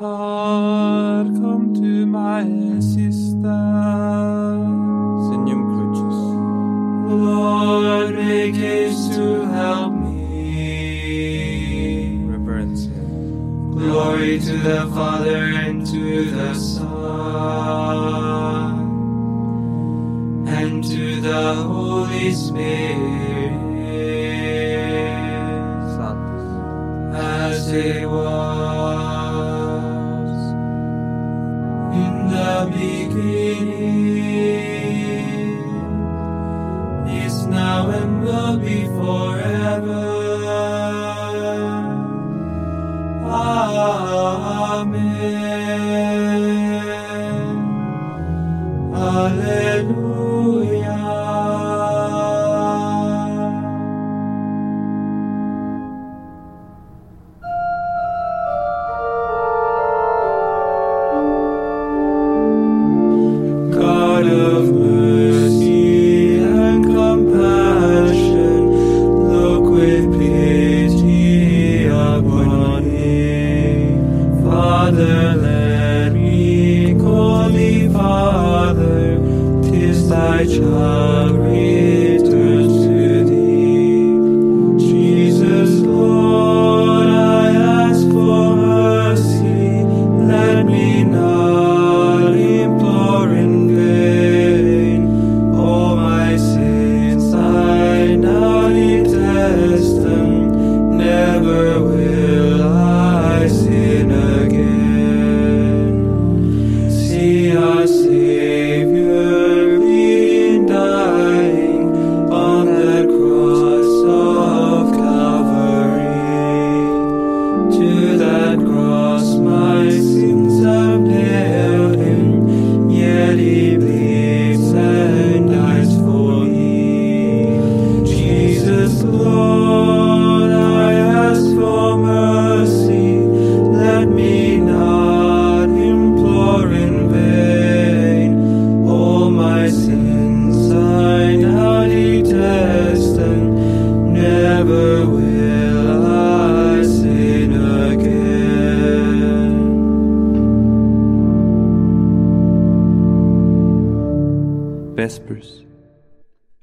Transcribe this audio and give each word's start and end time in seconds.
har 0.00 1.24
kom 1.24 1.74
to 1.74 2.06
my 2.06 2.44
siste. 2.80 3.58
Signum 5.28 5.62
Crucis. 5.70 6.20
Lord, 7.24 8.14
make 8.14 8.54
haste 8.54 9.12
to 9.14 9.44
help 9.44 9.92
me. 9.92 10.16
Reverence. 12.26 12.88
Glory 13.76 14.40
to 14.40 14.56
the 14.56 14.86
Father 14.94 15.42
and 15.66 15.86
to 15.86 16.24
the 16.30 16.54
Son 16.54 16.88
and 20.46 20.84
to 20.84 21.20
the 21.20 21.54
Holy 21.54 22.32
Spirit 22.32 23.39
now 37.46 37.90
and 37.90 38.22
will 38.22 38.58
be 38.58 38.84
forever. 38.86 40.10
Amen. 44.82 45.30
Alleluia. 48.94 50.09
Thy 80.40 80.46
child 80.46 81.39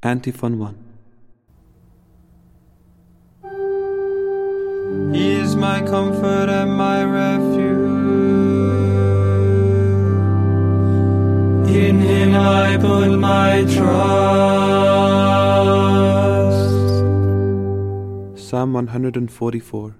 Antiphon 0.04 0.60
1. 0.60 0.76
He 5.12 5.32
is 5.34 5.56
my 5.56 5.82
comfort 5.82 6.50
and 6.50 6.72
my 6.72 7.04
refuge. 7.04 7.98
In 11.76 12.00
him 12.00 12.36
I 12.36 12.78
put 12.78 13.18
my 13.18 13.64
trust. 13.64 13.88
Psalm 18.40 18.74
144. 18.74 19.96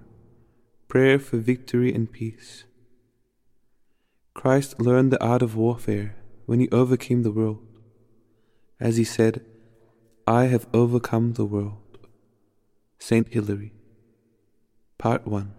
Prayer 0.86 1.18
for 1.18 1.38
victory 1.38 1.92
and 1.92 2.12
peace. 2.12 2.64
Christ 4.32 4.80
learned 4.80 5.10
the 5.10 5.20
art 5.20 5.42
of 5.42 5.56
warfare 5.56 6.14
when 6.46 6.60
he 6.60 6.68
overcame 6.70 7.24
the 7.24 7.32
world. 7.32 7.66
As 8.78 8.96
he 8.96 9.02
said, 9.02 9.44
I 10.28 10.44
have 10.48 10.66
overcome 10.74 11.32
the 11.32 11.46
world. 11.46 11.96
Saint 12.98 13.32
Hilary. 13.32 13.72
Part 14.98 15.26
1. 15.26 15.54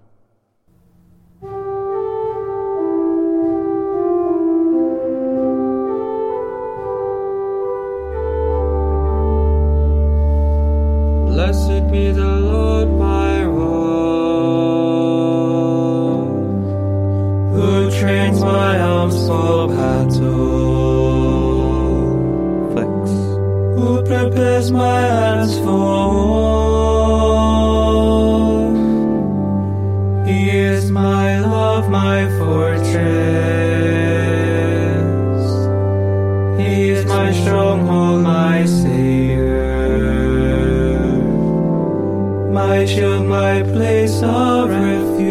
Place 43.74 44.22
of 44.24 44.70
refuge. 44.70 45.30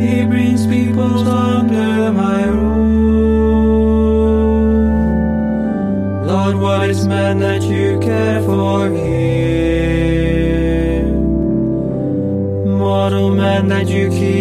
He 0.00 0.24
brings 0.26 0.66
people 0.66 1.28
under 1.28 2.12
my 2.12 2.44
rule. 2.46 2.84
Lord, 6.26 6.56
what 6.56 6.90
is 6.90 7.06
man 7.06 7.38
that 7.40 7.62
you 7.62 7.98
care 8.00 8.42
for 8.42 8.88
him? 8.88 9.14
Mortal 12.78 13.30
man 13.30 13.68
that 13.68 13.86
you 13.88 14.10
keep 14.10 14.33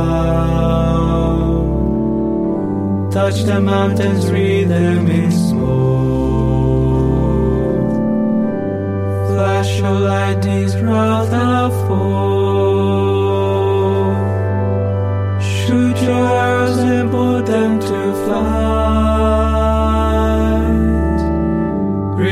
Touch 3.10 3.44
the 3.44 3.60
mountains, 3.60 4.30
wreathe 4.30 4.68
them 4.68 5.10
in 5.10 5.30
smoke. 5.30 6.32
Flash 9.28 9.78
your 9.78 10.00
lightnings 10.00 10.76
round 10.80 11.30
the 11.30 11.70
foe. 11.86 12.12
Shoot 15.40 15.96
your 16.02 16.26
arrows 16.26 16.78
and 16.78 17.10
put 17.10 17.46
them 17.46 17.78
to 17.80 18.14
flight. 18.24 18.91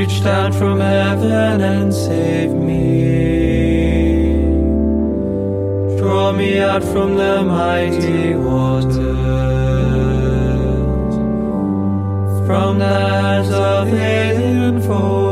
Reach 0.01 0.23
down 0.25 0.51
from 0.51 0.81
heaven 0.81 1.61
and 1.61 1.93
save 1.93 2.53
me. 2.53 2.87
Draw 5.99 6.33
me 6.33 6.59
out 6.59 6.83
from 6.83 7.17
the 7.17 7.43
mighty 7.43 8.35
waters, 8.35 8.97
from 12.47 12.79
the 12.79 12.95
hands 13.11 13.51
of 13.51 13.93
alien 13.93 14.81
foe, 14.81 15.30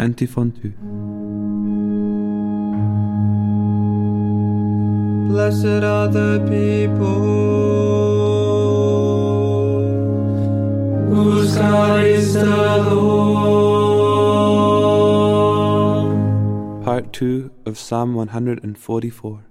antiphon 0.00 0.50
2. 0.52 0.72
Blessed 5.28 5.84
are 5.84 6.08
the 6.08 6.40
people 6.48 7.20
whose 11.10 11.54
God 11.56 12.04
is 12.04 12.32
the 12.32 12.46
Lord. 12.46 13.20
Part 16.84 17.12
2 17.12 17.50
of 17.66 17.78
Psalm 17.78 18.14
144. 18.14 19.49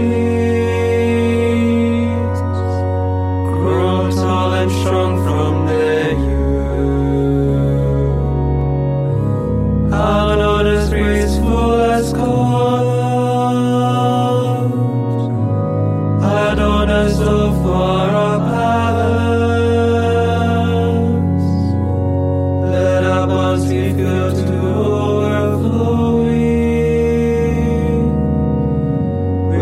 Saplings, 0.00 0.29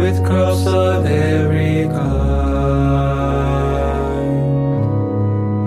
with 0.09 0.25
crops 0.25 0.67
of 0.67 1.05
every 1.05 1.87
kind. 1.89 1.99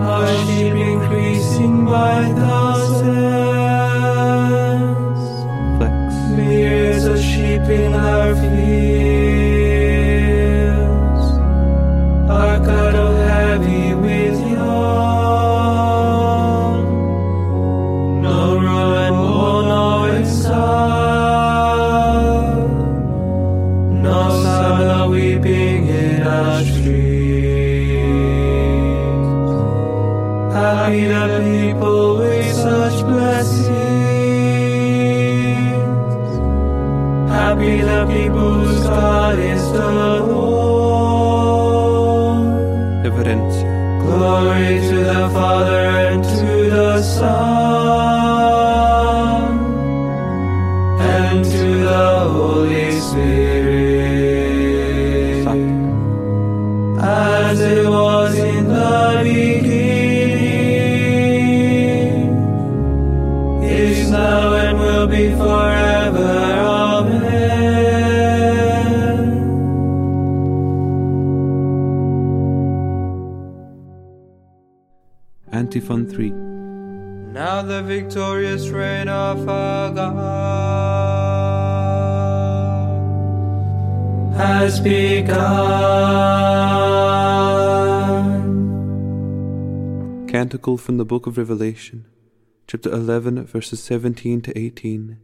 Our 0.01 0.27
sheep 0.45 0.73
increasing 0.73 1.85
by 1.85 2.23
thousands, 2.25 2.50
Happy 37.61 37.81
the 37.81 38.05
people 38.07 38.53
whose 38.53 38.83
God 38.87 39.37
is 39.37 39.61
the 39.71 40.19
Lord. 40.31 41.45
evidencia, 43.05 43.67
Glory 44.01 44.79
to 44.89 44.97
the 45.03 45.29
Father 45.29 45.85
and 46.09 46.23
to 46.23 46.69
the 46.71 47.01
Son 47.03 48.30
antiphon 75.61 76.07
3. 76.07 76.31
Now 77.39 77.61
the 77.61 77.83
victorious 77.83 78.69
reign 78.69 79.07
of 79.07 79.47
our 79.47 79.93
God 79.93 80.31
has 84.35 84.79
begun. 84.79 85.37
Canticle 90.27 90.77
from 90.77 90.97
the 90.97 91.05
Book 91.05 91.27
of 91.27 91.37
Revelation, 91.37 92.07
chapter 92.65 92.91
11, 92.91 93.45
verses 93.45 93.83
17 93.83 94.41
to 94.41 94.57
18, 94.57 95.19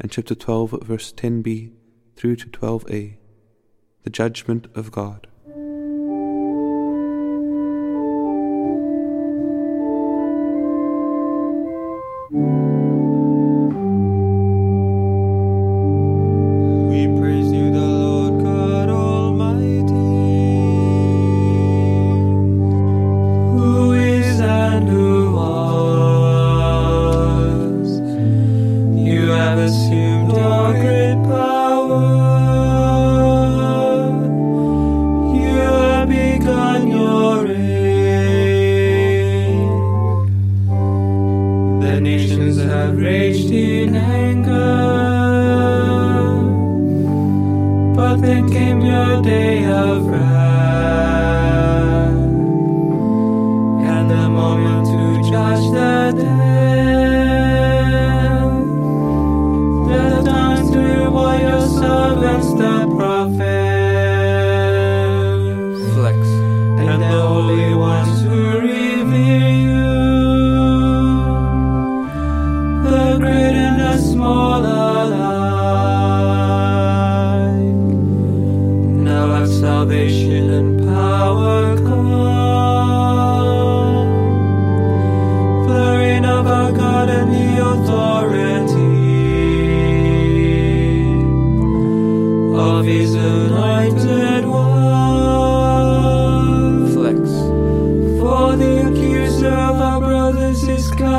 and 0.00 0.10
chapter 0.10 0.34
12, 0.34 0.70
verse 0.84 1.12
10b 1.12 1.72
through 2.16 2.36
to 2.36 2.46
12a. 2.46 3.18
The 4.04 4.10
Judgment 4.10 4.68
of 4.74 4.90
God. 4.90 5.26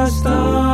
Is 0.08 0.67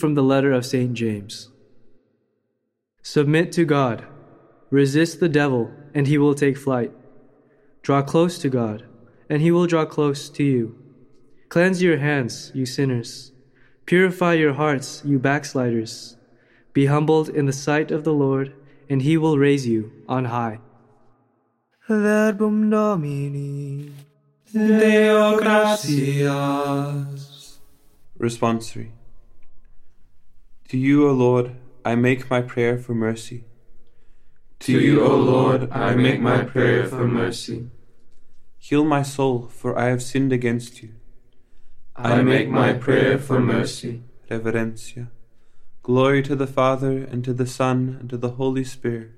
from 0.00 0.14
the 0.14 0.22
letter 0.22 0.50
of 0.52 0.66
St. 0.66 0.94
James. 0.94 1.50
Submit 3.02 3.52
to 3.52 3.64
God. 3.64 4.04
Resist 4.70 5.20
the 5.20 5.28
devil, 5.28 5.70
and 5.94 6.06
he 6.06 6.16
will 6.16 6.34
take 6.34 6.56
flight. 6.56 6.92
Draw 7.82 8.02
close 8.02 8.38
to 8.38 8.48
God, 8.48 8.84
and 9.28 9.42
he 9.42 9.50
will 9.50 9.66
draw 9.66 9.84
close 9.84 10.28
to 10.30 10.44
you. 10.44 10.76
Cleanse 11.48 11.82
your 11.82 11.98
hands, 11.98 12.52
you 12.54 12.64
sinners. 12.66 13.32
Purify 13.86 14.34
your 14.34 14.52
hearts, 14.54 15.02
you 15.04 15.18
backsliders. 15.18 16.16
Be 16.72 16.86
humbled 16.86 17.28
in 17.28 17.46
the 17.46 17.52
sight 17.52 17.90
of 17.90 18.04
the 18.04 18.12
Lord, 18.12 18.54
and 18.88 19.02
he 19.02 19.16
will 19.16 19.38
raise 19.38 19.66
you 19.66 19.90
on 20.08 20.26
high. 20.26 20.60
Verbum 21.88 22.70
Domini 22.70 23.90
Deo 24.52 25.38
gratias 25.38 27.20
Responsory. 28.18 28.90
To 30.70 30.78
you, 30.78 31.08
O 31.08 31.12
Lord, 31.12 31.56
I 31.84 31.96
make 31.96 32.30
my 32.30 32.42
prayer 32.42 32.78
for 32.78 32.94
mercy. 32.94 33.42
To 34.60 34.78
you, 34.78 35.04
O 35.04 35.16
Lord, 35.16 35.68
I 35.72 35.96
make 35.96 36.20
my 36.20 36.44
prayer 36.44 36.86
for 36.86 37.08
mercy. 37.08 37.70
Heal 38.56 38.84
my 38.84 39.02
soul, 39.02 39.48
for 39.48 39.76
I 39.76 39.86
have 39.86 40.00
sinned 40.00 40.32
against 40.32 40.80
you. 40.80 40.90
I 41.96 42.22
make 42.22 42.48
my 42.48 42.72
prayer 42.74 43.18
for 43.18 43.40
mercy. 43.40 44.04
Reverencia. 44.30 45.08
Glory 45.82 46.22
to 46.22 46.36
the 46.36 46.46
Father, 46.46 46.98
and 47.02 47.24
to 47.24 47.32
the 47.32 47.48
Son, 47.48 47.96
and 47.98 48.08
to 48.08 48.16
the 48.16 48.38
Holy 48.38 48.62
Spirit. 48.62 49.10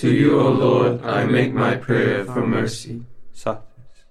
To 0.00 0.10
you, 0.10 0.40
O 0.40 0.48
Lord, 0.48 1.04
I 1.04 1.26
make 1.26 1.52
my 1.52 1.76
prayer 1.76 2.24
for 2.24 2.46
mercy. 2.46 3.04
Satis. 3.32 4.06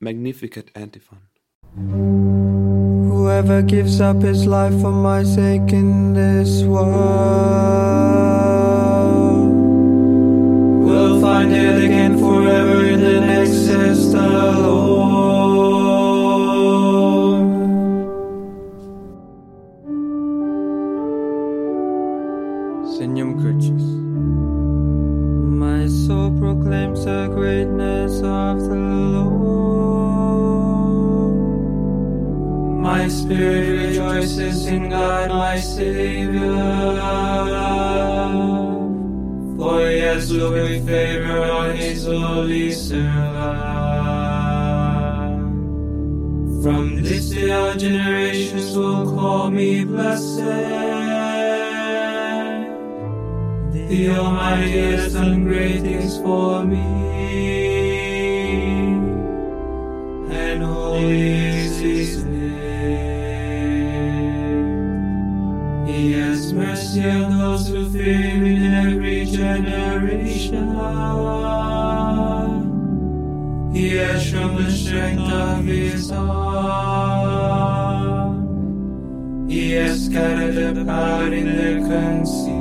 Magnificat 0.00 0.70
antiphon. 0.76 2.17
Whoever 3.38 3.62
gives 3.62 4.00
up 4.00 4.20
his 4.20 4.48
life 4.48 4.74
for 4.80 4.90
my 4.90 5.22
sake 5.22 5.72
in 5.72 6.12
this 6.12 6.64
world 6.64 6.88
will 10.84 11.20
find 11.20 11.52
it 11.52 11.84
again 11.84 12.18
forever 12.18 12.84
in 12.84 13.00
the 13.00 13.20
next, 13.20 13.68
the 14.10 14.28
Lord. 14.58 14.98
My 25.64 25.86
soul 25.86 26.36
proclaims 26.40 27.04
the 27.04 27.28
greatness 27.28 27.57
My 33.08 33.14
spirit 33.14 33.88
rejoices 33.88 34.66
in 34.66 34.90
God, 34.90 35.30
my 35.30 35.58
Savior. 35.58 36.40
For 39.56 39.88
he 39.88 39.98
has 40.00 40.30
looked 40.30 40.86
favor 40.86 41.42
on 41.42 41.74
his 41.74 42.04
holy 42.04 42.70
servant. 42.70 43.08
From 46.62 47.02
this 47.02 47.30
day 47.30 47.50
all 47.50 47.72
generations 47.76 48.76
will 48.76 49.06
call 49.16 49.50
me 49.50 49.84
blessed. 49.86 50.36
The 53.88 54.10
Almighty 54.10 54.80
has 54.92 55.14
done 55.14 55.44
great 55.44 55.80
things 55.80 56.18
for 56.18 56.62
me, 56.62 56.84
and 60.30 60.62
holy 60.62 61.47
He 65.88 66.12
has 66.12 66.52
mercy 66.52 67.08
on 67.08 67.38
those 67.38 67.68
who 67.68 67.88
fear 67.90 68.12
Him 68.12 68.44
in 68.44 68.74
every 68.74 69.24
generation. 69.24 70.68
He 73.72 73.96
has 73.96 74.22
shown 74.22 74.56
the 74.56 74.70
strength 74.70 75.22
of 75.22 75.64
His 75.64 76.12
arm. 76.12 77.08
He 79.48 79.72
has 79.72 80.04
scattered 80.04 80.74
the 80.74 80.84
proud 80.84 81.32
in 81.32 81.46
the 81.56 81.80
conceit. 81.88 82.58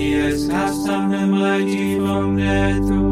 He 0.00 0.12
has 0.12 0.48
cast 0.48 0.86
down 0.86 1.10
the 1.10 1.26
mighty 1.26 1.98
from 1.98 2.36
their 2.36 2.76
thrones, 2.76 3.05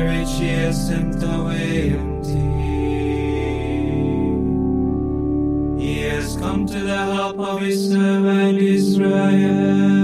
rich 0.00 0.28
he 0.40 0.48
has 0.48 0.88
sent 0.88 1.22
away 1.22 1.90
empty. 1.90 2.52
He 5.82 6.02
has 6.02 6.36
come 6.36 6.66
to 6.66 6.80
the 6.80 6.96
help 6.96 7.38
of 7.38 7.60
his 7.60 7.90
servant 7.90 8.58
Israel. 8.58 10.01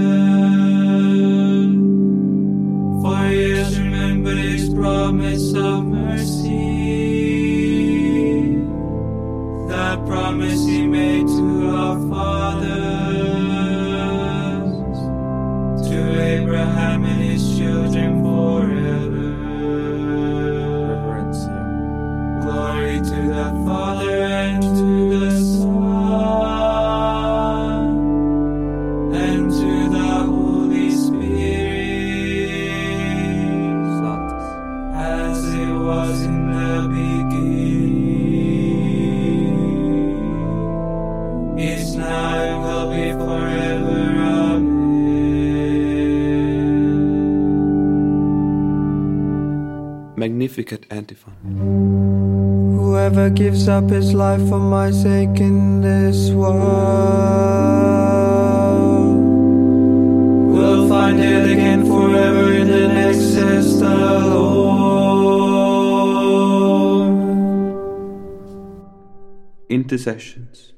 Magnificat 50.49 50.87
antiphon. 50.89 51.35
Whoever 52.79 53.29
gives 53.29 53.67
up 53.67 53.87
his 53.91 54.15
life 54.15 54.41
for 54.49 54.57
my 54.57 54.89
sake 54.89 55.39
in 55.39 55.81
this 55.81 56.31
world 56.31 56.57
We'll 60.51 60.89
find 60.89 61.19
it 61.19 61.51
again 61.51 61.85
forever 61.85 62.51
in 62.53 62.67
the 62.67 62.87
next, 62.87 63.35
says 63.35 63.79
the 63.79 63.93
Lord. 63.93 64.49
Intercessions. 69.69 70.73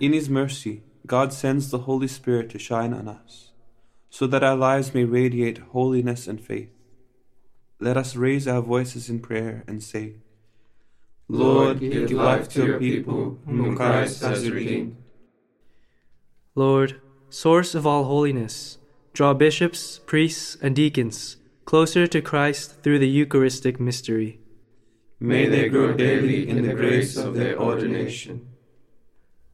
In 0.00 0.14
His 0.14 0.30
mercy, 0.30 0.84
God 1.06 1.34
sends 1.34 1.68
the 1.70 1.80
Holy 1.80 2.08
Spirit 2.08 2.48
to 2.50 2.58
shine 2.58 2.94
on 2.94 3.08
us, 3.08 3.52
so 4.08 4.26
that 4.26 4.42
our 4.42 4.56
lives 4.56 4.94
may 4.94 5.04
radiate 5.04 5.58
holiness 5.58 6.26
and 6.26 6.40
faith. 6.40 6.79
Let 7.80 7.96
us 7.96 8.14
raise 8.14 8.46
our 8.46 8.60
voices 8.60 9.08
in 9.08 9.20
prayer 9.20 9.64
and 9.66 9.82
say, 9.82 10.16
Lord, 11.28 11.80
give 11.80 12.12
life 12.12 12.48
to 12.50 12.66
your 12.66 12.78
people 12.78 13.38
whom 13.46 13.74
Christ 13.74 14.22
has 14.22 14.48
redeemed. 14.50 14.96
Lord, 16.54 17.00
source 17.30 17.74
of 17.74 17.86
all 17.86 18.04
holiness, 18.04 18.76
draw 19.14 19.32
bishops, 19.32 19.98
priests, 20.04 20.58
and 20.60 20.76
deacons 20.76 21.36
closer 21.64 22.06
to 22.06 22.20
Christ 22.20 22.82
through 22.82 22.98
the 22.98 23.08
Eucharistic 23.08 23.78
mystery. 23.78 24.40
May 25.20 25.46
they 25.46 25.68
grow 25.68 25.92
daily 25.92 26.48
in 26.48 26.66
the 26.66 26.74
grace 26.74 27.16
of 27.16 27.34
their 27.34 27.56
ordination. 27.58 28.48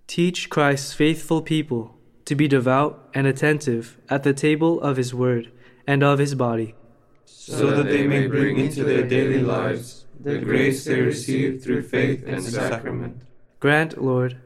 Teach 0.06 0.48
Christ's 0.48 0.94
faithful 0.94 1.42
people 1.42 1.94
to 2.24 2.34
be 2.34 2.48
devout 2.48 3.08
and 3.12 3.26
attentive 3.26 3.98
at 4.08 4.22
the 4.22 4.32
table 4.32 4.80
of 4.80 4.96
his 4.96 5.12
word 5.12 5.52
and 5.86 6.02
of 6.02 6.18
his 6.18 6.34
body. 6.34 6.74
So 7.26 7.70
that 7.70 7.86
they 7.86 8.06
may 8.06 8.26
bring 8.26 8.56
into 8.58 8.82
their 8.84 9.06
daily 9.06 9.40
lives 9.40 10.04
the 10.18 10.38
grace 10.38 10.84
they 10.84 11.00
receive 11.00 11.62
through 11.62 11.82
faith 11.82 12.24
and 12.26 12.42
sacrament. 12.42 13.20
Grant, 13.60 14.02
Lord, 14.02 14.38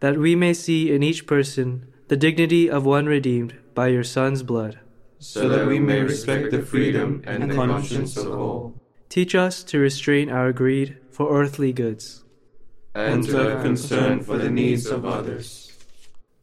that 0.00 0.18
we 0.18 0.34
may 0.36 0.52
see 0.52 0.92
in 0.92 1.02
each 1.02 1.26
person 1.26 1.86
the 2.08 2.16
dignity 2.16 2.68
of 2.70 2.84
one 2.84 3.06
redeemed 3.06 3.54
by 3.74 3.88
your 3.88 4.04
Son's 4.04 4.42
blood. 4.42 4.78
so 5.18 5.48
that 5.48 5.66
we 5.66 5.78
may 5.78 6.02
respect 6.02 6.50
the 6.50 6.60
freedom 6.62 7.22
and 7.26 7.50
the 7.50 7.54
conscience 7.54 8.16
of 8.16 8.30
all, 8.38 8.74
Teach 9.08 9.34
us 9.34 9.62
to 9.64 9.78
restrain 9.78 10.28
our 10.28 10.52
greed 10.52 10.98
for 11.10 11.30
earthly 11.40 11.72
goods. 11.72 12.24
and 12.94 13.24
to 13.24 13.36
have 13.36 13.62
concern 13.62 14.20
for 14.22 14.36
the 14.38 14.50
needs 14.50 14.86
of 14.86 15.04
others. 15.04 15.72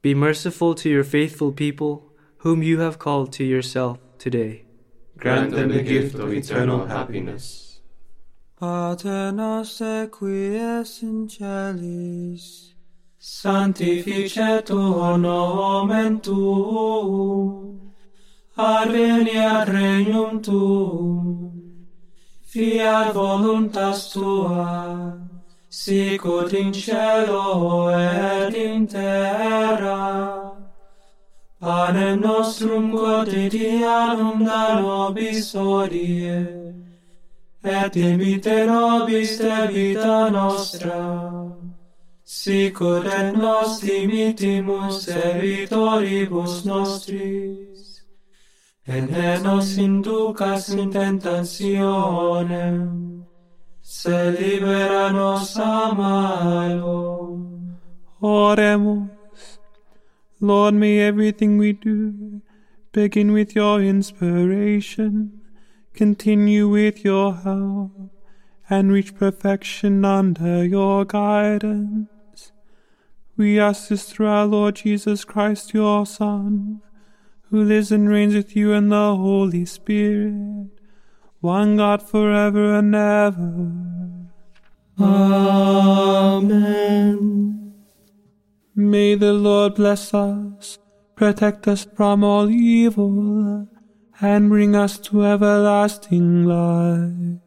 Be 0.02 0.14
merciful 0.16 0.74
to 0.76 0.90
your 0.90 1.04
faithful 1.04 1.52
people, 1.52 2.12
whom 2.40 2.64
you 2.64 2.80
have 2.80 2.98
called 2.98 3.32
to 3.34 3.44
yourself 3.44 4.00
today. 4.18 4.64
Grant 5.22 5.52
them 5.52 5.70
the 5.70 5.84
gift 5.84 6.16
of 6.16 6.34
eternal 6.34 6.88
happiness. 6.88 7.80
Pater 8.60 9.32
noster 9.32 10.08
qui 10.08 10.58
es 10.58 11.04
in 11.04 11.30
celis 11.30 12.74
Sanctificetur 13.20 15.22
nomen 15.22 16.20
tuum, 16.22 17.94
adveniat 18.58 19.68
regnum 19.68 20.42
tuum, 20.42 21.86
fiat 22.44 23.14
voluntas 23.14 24.12
tua, 24.12 25.20
sicut 25.70 26.54
in 26.54 26.74
cielo 26.74 27.90
et 27.90 28.56
in 28.56 28.88
terra. 28.88 30.41
Panem 31.62 32.20
nostrum 32.22 32.92
quotidianum 32.92 34.44
da 34.44 34.82
nobis 34.82 35.54
odie, 35.54 36.40
et 37.64 37.96
imite 37.96 38.66
nobis 38.66 39.38
debita 39.38 40.32
nostra, 40.32 41.02
sicur 42.26 43.06
et 43.06 43.38
nos 43.38 43.80
dimitimus 43.80 45.06
servitoribus 45.06 46.66
nostris, 46.66 48.02
et 48.88 49.12
ne 49.12 49.38
nos 49.44 49.78
inducas 49.78 50.70
in 50.70 50.90
tentationem, 50.90 52.78
se 53.84 54.32
libera 54.32 55.12
nos 55.14 55.58
a 55.58 55.94
malo. 55.94 57.38
Oremus. 58.20 59.21
Lord, 60.44 60.74
may 60.74 61.00
everything 61.00 61.60
we 61.60 61.74
do 61.74 62.42
begin 62.94 63.32
with 63.32 63.56
your 63.56 63.80
inspiration, 63.80 65.40
continue 65.94 66.68
with 66.68 67.06
your 67.06 67.36
help, 67.36 67.92
and 68.68 68.92
reach 68.92 69.14
perfection 69.14 70.04
under 70.04 70.66
your 70.66 71.06
guidance. 71.06 72.52
We 73.38 73.60
ask 73.60 73.90
this 73.90 74.12
through 74.12 74.30
our 74.30 74.48
Lord 74.48 74.78
Jesus 74.78 75.26
Christ, 75.26 75.76
your 75.76 76.08
Son, 76.08 76.82
who 77.52 77.64
lives 77.64 77.92
and 77.92 78.10
reigns 78.10 78.34
with 78.34 78.56
you 78.56 78.74
in 78.74 78.90
the 78.90 79.16
Holy 79.16 79.66
Spirit, 79.66 80.70
one 81.40 81.78
God 81.78 82.02
forever 82.02 82.74
and 82.80 82.96
ever. 82.96 83.72
Amen. 85.00 86.82
May 88.76 89.16
the 89.16 89.34
Lord 89.34 89.76
bless 89.76 90.14
us, 90.14 90.78
protect 91.16 91.68
us 91.68 91.86
from 91.96 92.24
all 92.24 92.50
evil, 92.50 93.68
and 94.22 94.50
bring 94.50 94.76
us 94.76 94.98
to 95.00 95.26
everlasting 95.26 96.46
life. 96.46 97.40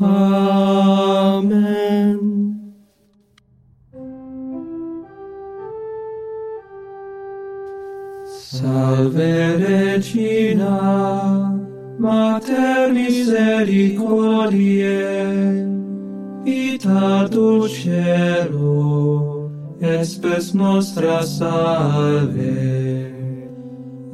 Amen. 0.00 1.52
Salve 8.26 9.60
Regina, 9.60 11.52
Mater 11.98 12.88
misericordiae, 12.92 15.64
vita 16.44 17.26
dulcero, 17.30 19.35
espes 19.86 20.52
nostra 20.54 21.22
salve. 21.22 23.12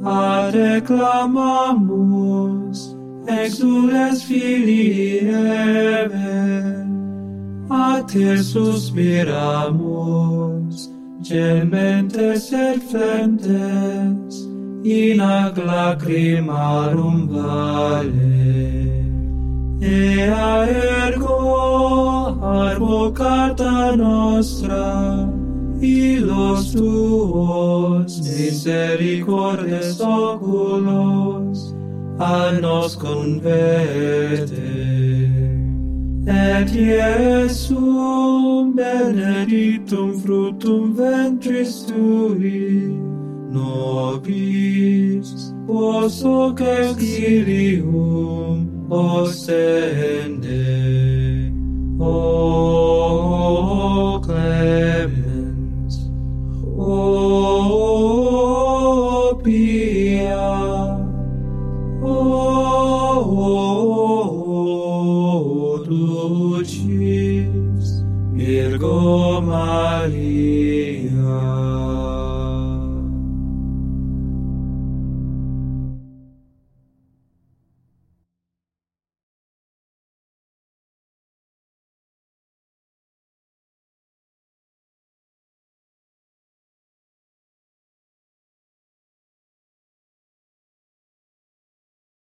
Ade 0.05 0.81
clamamus, 0.81 2.79
exules 3.27 4.23
filii 4.23 5.19
Eve, 5.29 6.85
a 7.69 8.03
te 8.03 8.37
suspiramus, 8.37 9.33
gementes 11.21 12.51
et 12.51 12.79
flentes, 12.89 14.35
in 14.83 15.21
ac 15.21 15.55
lacrimarum 15.57 17.27
vale. 17.29 18.63
Ea 19.81 20.67
ergo 20.67 22.39
advocata 22.41 23.95
nostra, 23.95 25.27
ilos 25.83 26.71
tuos 26.71 28.21
misericordes 28.21 29.99
oculos, 29.99 31.75
a 32.19 32.53
nos 32.53 32.95
converte. 32.95 34.53
Et 36.25 36.71
Iesum 36.73 38.71
benedictum 38.73 40.17
fructum 40.21 40.93
ventris 40.93 41.83
tui, 41.83 42.97
nobis 43.51 45.53
vos 45.67 46.23
hoc 46.23 46.61
exilium 46.61 48.69
ostende. 48.89 50.63
O 51.99 52.62